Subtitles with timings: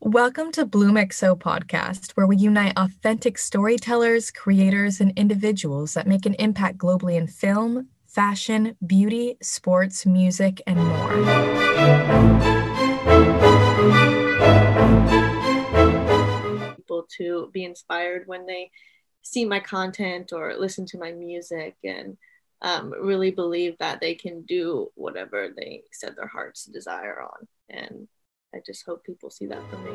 [0.00, 6.26] Welcome to Bloom XO podcast, where we unite authentic storytellers, creators, and individuals that make
[6.26, 11.12] an impact globally in film, fashion, beauty, sports, music, and more.
[16.76, 18.70] People to be inspired when they
[19.22, 22.18] see my content or listen to my music and
[22.60, 27.48] um, really believe that they can do whatever they set their hearts desire on.
[27.72, 28.06] And
[28.54, 29.92] I just hope people see that from me.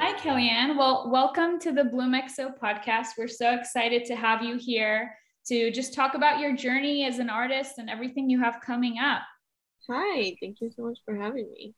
[0.00, 0.76] Hi, Kellyanne.
[0.76, 3.10] Well, welcome to the Bloom XO podcast.
[3.16, 5.14] We're so excited to have you here
[5.46, 9.22] to just talk about your journey as an artist and everything you have coming up.
[9.88, 11.74] Hi, thank you so much for having me.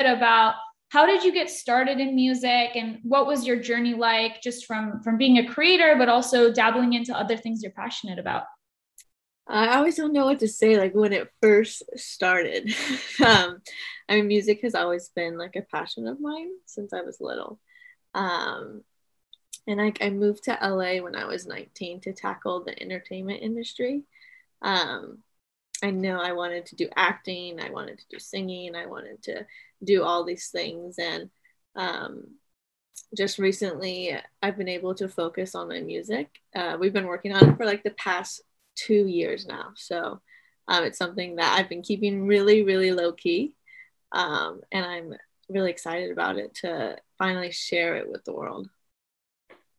[0.00, 0.54] About
[0.88, 5.00] how did you get started in music and what was your journey like just from
[5.02, 8.44] from being a creator but also dabbling into other things you're passionate about
[9.46, 12.74] I always don't know what to say, like when it first started.
[13.24, 13.60] um,
[14.08, 17.60] I mean, music has always been like a passion of mine since I was little.
[18.14, 18.82] Um,
[19.66, 24.02] and I, I moved to LA when I was 19 to tackle the entertainment industry.
[24.62, 25.18] Um,
[25.82, 29.46] I know I wanted to do acting, I wanted to do singing, I wanted to
[29.82, 30.98] do all these things.
[30.98, 31.30] And
[31.76, 32.28] um,
[33.16, 36.40] just recently, I've been able to focus on my music.
[36.54, 38.40] Uh, we've been working on it for like the past
[38.74, 39.72] two years now.
[39.76, 40.20] So
[40.68, 43.54] um, it's something that I've been keeping really, really low key.
[44.12, 45.14] Um, and I'm
[45.48, 48.68] really excited about it to finally share it with the world.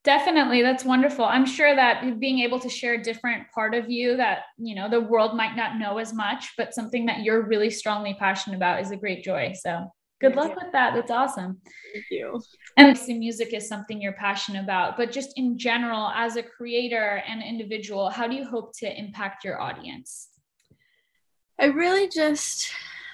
[0.04, 0.62] Definitely.
[0.62, 1.26] That's wonderful.
[1.26, 4.88] I'm sure that being able to share a different part of you that, you know,
[4.88, 8.82] the world might not know as much, but something that you're really strongly passionate about
[8.82, 9.54] is a great joy.
[9.60, 10.94] So good luck with that.
[10.94, 11.62] That's awesome.
[11.94, 12.42] Thank you.
[12.78, 17.24] And the music is something you're passionate about, but just in general, as a creator
[17.28, 20.30] and individual, how do you hope to impact your audience?
[21.60, 22.72] I really just,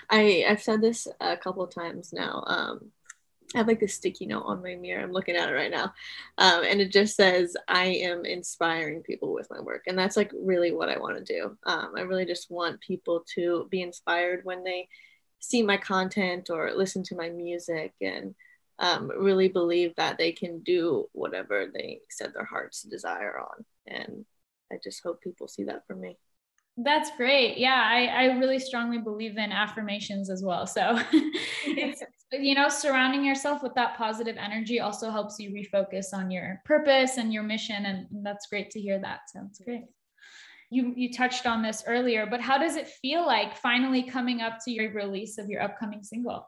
[0.09, 2.43] I I've said this a couple of times now.
[2.47, 2.91] Um,
[3.53, 5.03] I have like this sticky note on my mirror.
[5.03, 5.93] I'm looking at it right now,
[6.37, 10.31] um, and it just says I am inspiring people with my work, and that's like
[10.33, 11.57] really what I want to do.
[11.65, 14.87] Um, I really just want people to be inspired when they
[15.41, 18.33] see my content or listen to my music and
[18.79, 23.65] um, really believe that they can do whatever they set their hearts desire on.
[23.87, 24.25] And
[24.71, 26.17] I just hope people see that from me.
[26.77, 27.57] That's great.
[27.57, 30.65] Yeah, I, I really strongly believe in affirmations as well.
[30.65, 30.99] So
[31.65, 32.01] it's,
[32.31, 37.17] you know, surrounding yourself with that positive energy also helps you refocus on your purpose
[37.17, 37.85] and your mission.
[37.85, 39.21] And that's great to hear that.
[39.31, 39.83] So it's great
[40.71, 44.57] you you touched on this earlier, but how does it feel like finally coming up
[44.63, 46.47] to your release of your upcoming single?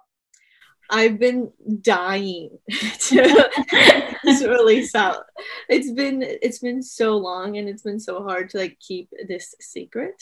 [0.90, 1.52] I've been
[1.82, 3.50] dying to,
[4.26, 5.26] to release out.
[5.70, 9.56] It's been it's been so long and it's been so hard to like keep this
[9.60, 10.16] secret,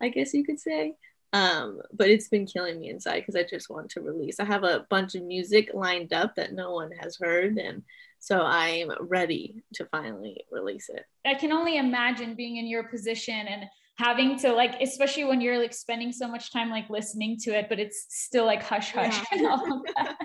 [0.00, 0.94] I guess you could say.
[1.32, 4.40] Um, but it's been killing me inside because I just want to release.
[4.40, 7.82] I have a bunch of music lined up that no one has heard and
[8.20, 11.04] so I'm ready to finally release it.
[11.26, 13.64] I can only imagine being in your position and
[13.98, 17.68] having to like especially when you're like spending so much time like listening to it
[17.68, 19.24] but it's still like hush hush yeah.
[19.38, 20.16] and all of that.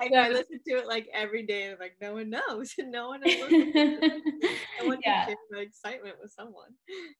[0.00, 3.20] I know I listen to it like every day like no one knows no one
[3.20, 5.26] knows I want yeah.
[5.26, 6.70] to share excitement with someone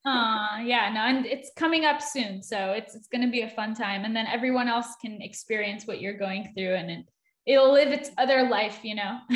[0.04, 3.50] uh yeah no and it's coming up soon so it's it's going to be a
[3.50, 7.06] fun time and then everyone else can experience what you're going through and it,
[7.46, 9.18] it'll live its other life, you know.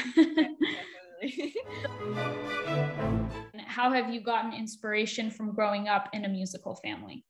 [3.67, 7.25] How have you gotten inspiration from growing up in a musical family?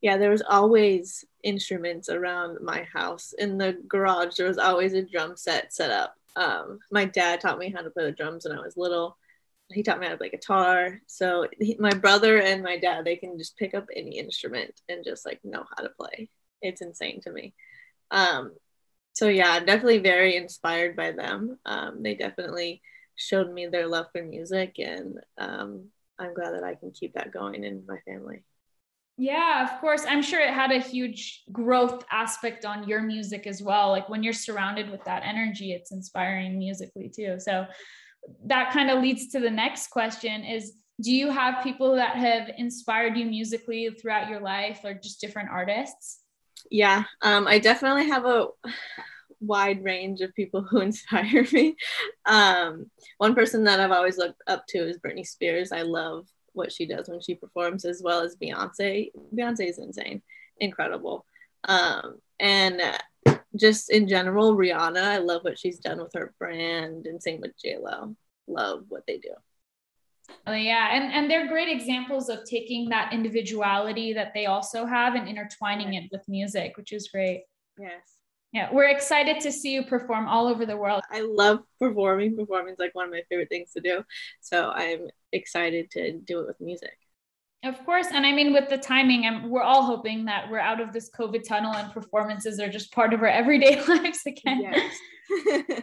[0.00, 3.34] Yeah, there was always instruments around my house.
[3.38, 6.14] In the garage, there was always a drum set set up.
[6.36, 9.16] Um, my dad taught me how to play the drums when I was little.
[9.72, 11.00] He taught me how to play guitar.
[11.06, 15.04] So he, my brother and my dad, they can just pick up any instrument and
[15.04, 16.28] just like know how to play.
[16.62, 17.54] It's insane to me.
[18.10, 18.52] Um,
[19.16, 21.58] so yeah, definitely very inspired by them.
[21.64, 22.82] Um, they definitely
[23.14, 25.86] showed me their love for music, and um,
[26.18, 28.44] I'm glad that I can keep that going in my family.
[29.16, 30.04] Yeah, of course.
[30.06, 33.88] I'm sure it had a huge growth aspect on your music as well.
[33.88, 37.36] Like when you're surrounded with that energy, it's inspiring musically too.
[37.38, 37.64] So
[38.44, 42.50] that kind of leads to the next question is do you have people that have
[42.58, 46.20] inspired you musically throughout your life or just different artists?
[46.70, 48.46] Yeah um, i definitely have a
[49.40, 51.76] wide range of people who inspire me.
[52.24, 55.72] Um, one person that i've always looked up to is britney spears.
[55.72, 59.10] I love what she does when she performs as well as beyonce.
[59.34, 60.22] Beyonce is insane.
[60.58, 61.26] Incredible.
[61.64, 62.80] Um, and
[63.54, 67.52] just in general rihanna i love what she's done with her brand and same with
[67.62, 68.14] j-lo
[68.46, 69.30] love what they do
[70.46, 75.14] Oh, yeah, and and they're great examples of taking that individuality that they also have
[75.14, 77.44] and intertwining it with music, which is great.
[77.78, 78.16] Yes.
[78.52, 81.02] Yeah, we're excited to see you perform all over the world.
[81.10, 82.36] I love performing.
[82.36, 84.02] Performing is like one of my favorite things to do.
[84.40, 86.96] So I'm excited to do it with music.
[87.64, 88.06] Of course.
[88.12, 91.10] And I mean, with the timing, and we're all hoping that we're out of this
[91.10, 94.72] COVID tunnel and performances are just part of our everyday lives again.
[94.72, 95.82] Yes.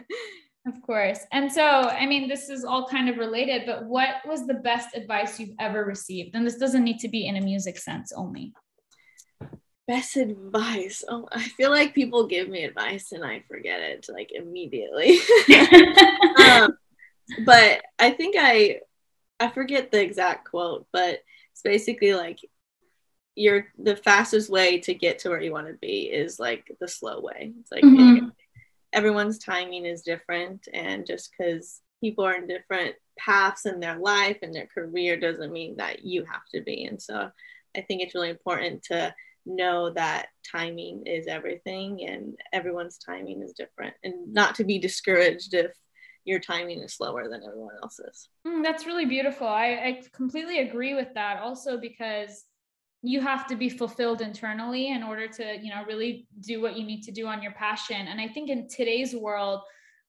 [0.66, 1.20] of course.
[1.30, 4.96] And so, I mean, this is all kind of related, but what was the best
[4.96, 6.34] advice you've ever received?
[6.34, 8.54] And this doesn't need to be in a music sense only.
[9.86, 11.04] Best advice.
[11.06, 15.18] Oh, I feel like people give me advice and I forget it like immediately.
[16.46, 16.78] um,
[17.44, 18.80] but I think I
[19.40, 21.20] I forget the exact quote, but
[21.52, 22.38] it's basically like
[23.34, 26.88] you're the fastest way to get to where you want to be is like the
[26.88, 27.52] slow way.
[27.60, 28.28] It's like mm-hmm.
[28.94, 34.38] Everyone's timing is different and just because people are in different paths in their life
[34.42, 36.84] and their career doesn't mean that you have to be.
[36.84, 37.30] And so
[37.76, 39.14] I think it's really important to
[39.46, 45.54] know that timing is everything and everyone's timing is different and not to be discouraged
[45.54, 45.72] if
[46.24, 48.28] your timing is slower than everyone else's.
[48.46, 49.46] Mm, that's really beautiful.
[49.46, 52.44] I, I completely agree with that also because
[53.06, 56.84] you have to be fulfilled internally in order to you know really do what you
[56.84, 59.60] need to do on your passion and i think in today's world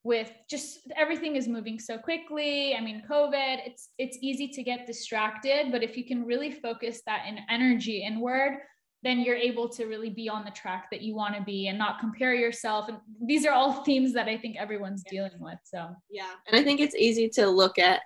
[0.03, 4.87] with just everything is moving so quickly i mean covid it's it's easy to get
[4.87, 8.59] distracted but if you can really focus that in energy inward
[9.03, 11.77] then you're able to really be on the track that you want to be and
[11.77, 12.89] not compare yourself.
[12.89, 15.59] And these are all themes that I think everyone's dealing with.
[15.63, 16.31] So, yeah.
[16.47, 18.01] And I think it's easy to look at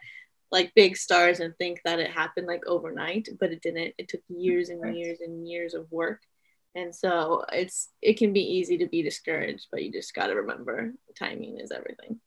[0.51, 3.93] like big stars and think that it happened like overnight, but it didn't.
[3.97, 6.21] It took years and years and years of work.
[6.75, 10.35] And so it's it can be easy to be discouraged, but you just got to
[10.35, 12.19] remember timing is everything.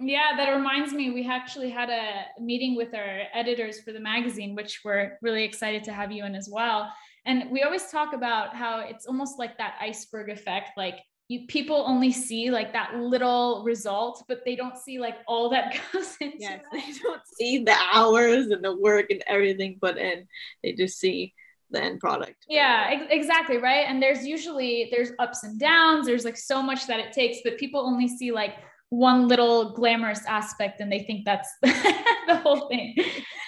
[0.00, 4.54] Yeah, that reminds me, we actually had a meeting with our editors for the magazine,
[4.54, 6.92] which we're really excited to have you in as well.
[7.26, 10.70] And we always talk about how it's almost like that iceberg effect.
[10.76, 15.50] Like you, people only see like that little result, but they don't see like all
[15.50, 16.62] that goes into yes, it.
[16.72, 20.26] They don't see the hours and the work and everything put in.
[20.62, 21.34] They just see
[21.70, 22.46] the end product.
[22.48, 23.58] Yeah, ex- exactly.
[23.58, 23.84] Right.
[23.86, 26.06] And there's usually there's ups and downs.
[26.06, 28.54] There's like so much that it takes, but people only see like
[28.88, 32.94] one little glamorous aspect and they think that's the whole thing.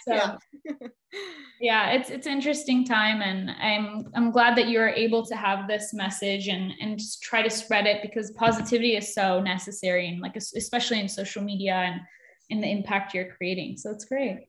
[0.07, 0.37] So yeah.
[1.61, 5.93] yeah, it's it's interesting time and I'm I'm glad that you're able to have this
[5.93, 10.37] message and and just try to spread it because positivity is so necessary and like
[10.37, 12.01] especially in social media and
[12.49, 13.77] in the impact you're creating.
[13.77, 14.49] So it's great.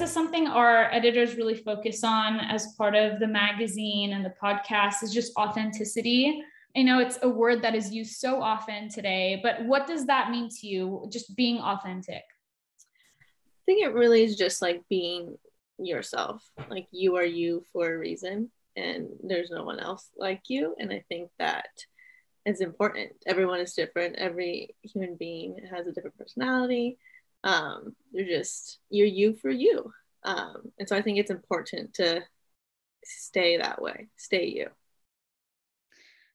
[0.00, 5.02] Is something our editors really focus on as part of the magazine and the podcast
[5.02, 6.42] is just authenticity
[6.74, 10.30] I know it's a word that is used so often today, but what does that
[10.30, 12.22] mean to you, just being authentic?
[13.62, 15.36] I think it really is just like being
[15.78, 16.42] yourself.
[16.68, 20.74] Like you are you for a reason, and there's no one else like you.
[20.78, 21.68] And I think that
[22.44, 23.12] is important.
[23.26, 24.16] Everyone is different.
[24.16, 26.98] Every human being has a different personality.
[27.44, 29.92] Um, you're just you're you for you.
[30.24, 32.22] Um, and so I think it's important to
[33.04, 34.08] stay that way.
[34.16, 34.68] Stay you.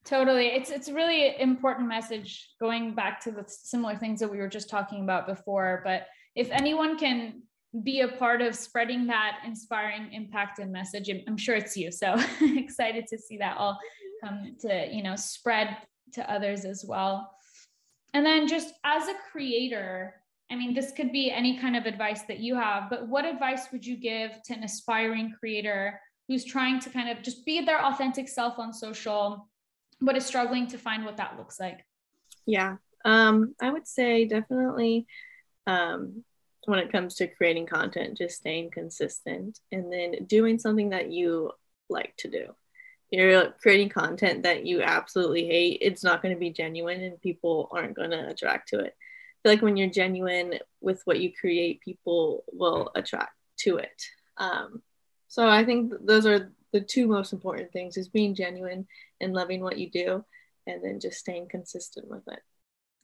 [0.05, 0.47] Totally.
[0.47, 4.69] It's it's really important message going back to the similar things that we were just
[4.69, 5.81] talking about before.
[5.83, 6.07] But
[6.37, 7.41] if anyone can
[7.83, 11.91] be a part of spreading that inspiring impact and message, I'm sure it's you.
[11.91, 13.77] So excited to see that all
[14.23, 15.77] come to, you know, spread
[16.13, 17.31] to others as well.
[18.13, 20.13] And then just as a creator,
[20.51, 23.67] I mean, this could be any kind of advice that you have, but what advice
[23.71, 27.83] would you give to an aspiring creator who's trying to kind of just be their
[27.83, 29.49] authentic self on social
[29.99, 31.83] but is struggling to find what that looks like?
[32.45, 35.07] Yeah, um, I would say definitely
[35.67, 36.23] um,
[36.67, 41.51] when it comes to creating content, just staying consistent and then doing something that you
[41.89, 42.47] like to do.
[43.09, 47.69] You're creating content that you absolutely hate, it's not going to be genuine and people
[47.71, 48.93] aren't going to attract to it.
[48.97, 54.03] I feel like when you're genuine with what you create, people will attract to it.
[54.35, 54.81] Um,
[55.29, 58.87] so I think those are the two most important things is being genuine
[59.21, 60.25] and loving what you do
[60.67, 62.41] and then just staying consistent with it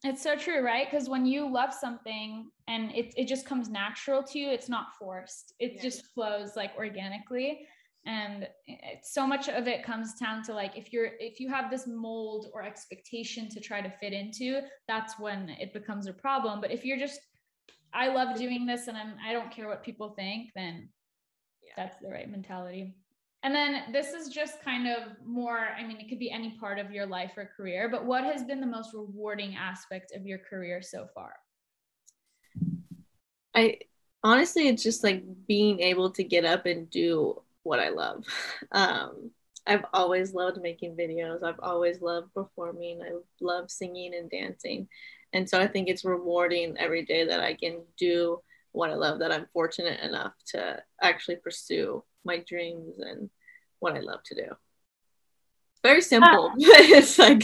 [0.03, 0.87] it's so true right?
[0.89, 4.95] Because when you love something and it, it just comes natural to you it's not
[4.99, 5.53] forced.
[5.59, 5.81] It yeah.
[5.81, 7.67] just flows like organically.
[8.05, 11.71] And it, so much of it comes down to like if you're if you have
[11.71, 16.59] this mold or expectation to try to fit into that's when it becomes a problem.
[16.59, 17.19] But if you're just
[17.93, 20.89] i love doing this and i'm i don't care what people think then
[21.61, 21.73] yeah.
[21.77, 22.95] that's the right mentality
[23.43, 26.79] and then this is just kind of more, I mean, it could be any part
[26.79, 30.37] of your life or career, but what has been the most rewarding aspect of your
[30.37, 31.33] career so far?
[33.53, 33.79] I
[34.23, 38.23] honestly, it's just like being able to get up and do what I love.
[38.71, 39.31] Um,
[39.67, 41.43] I've always loved making videos.
[41.43, 43.01] I've always loved performing.
[43.01, 44.87] I love singing and dancing.
[45.31, 48.41] And so I think it's rewarding every day that I can do
[48.73, 53.29] what I love, that I'm fortunate enough to actually pursue my dreams and
[53.79, 54.47] what I love to do.
[55.83, 57.43] Very simple, but it's like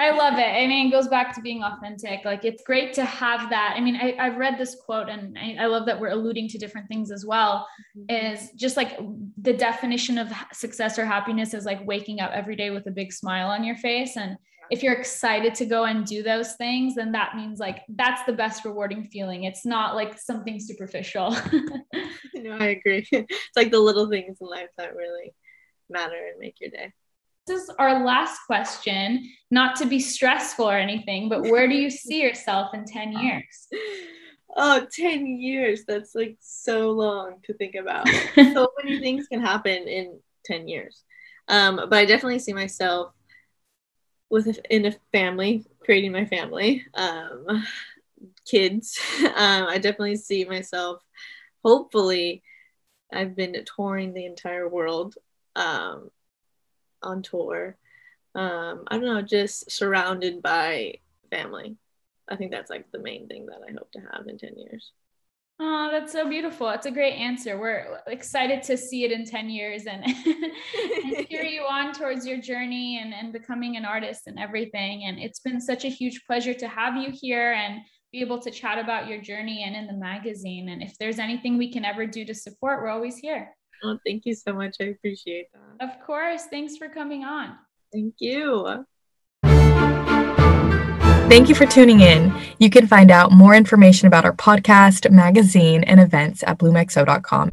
[0.00, 0.46] I love it.
[0.46, 2.24] I mean, it goes back to being authentic.
[2.24, 3.74] Like it's great to have that.
[3.76, 6.58] I mean, I, I've read this quote and I, I love that we're alluding to
[6.58, 7.66] different things as well.
[7.96, 8.32] Mm-hmm.
[8.32, 8.96] Is just like
[9.42, 13.12] the definition of success or happiness is like waking up every day with a big
[13.12, 14.16] smile on your face.
[14.16, 14.36] And
[14.70, 18.32] if you're excited to go and do those things, then that means like that's the
[18.32, 19.44] best rewarding feeling.
[19.44, 21.30] It's not like something superficial.
[22.34, 23.06] no, I agree.
[23.12, 25.34] It's like the little things in life that really
[25.88, 26.92] matter and make your day
[27.48, 31.90] this is our last question, not to be stressful or anything, but where do you
[31.90, 33.68] see yourself in 10 years?
[34.56, 35.84] Oh, 10 years.
[35.86, 38.08] That's like so long to think about.
[38.34, 41.04] so many things can happen in 10 years.
[41.48, 43.12] Um, but I definitely see myself
[44.30, 47.64] with a, in a family, creating my family, um,
[48.46, 48.98] kids.
[49.20, 51.00] Um, I definitely see myself,
[51.64, 52.42] hopefully,
[53.12, 55.14] I've been touring the entire world
[55.54, 56.10] um,
[57.02, 57.76] on tour.
[58.34, 60.94] Um, I don't know, just surrounded by
[61.30, 61.76] family.
[62.28, 64.92] I think that's like the main thing that I hope to have in 10 years.
[65.60, 66.68] Oh, that's so beautiful.
[66.70, 67.58] It's a great answer.
[67.58, 72.40] We're excited to see it in 10 years and, and cheer you on towards your
[72.40, 75.04] journey and, and becoming an artist and everything.
[75.04, 77.80] And it's been such a huge pleasure to have you here and
[78.12, 80.68] be able to chat about your journey and in the magazine.
[80.68, 83.52] And if there's anything we can ever do to support, we're always here.
[83.82, 84.76] Oh, thank you so much.
[84.80, 85.88] I appreciate that.
[85.88, 86.44] Of course.
[86.50, 87.56] Thanks for coming on.
[87.92, 88.84] Thank you.
[91.28, 92.34] Thank you for tuning in.
[92.58, 97.50] You can find out more information about our podcast, magazine, and events at bloomexo.com.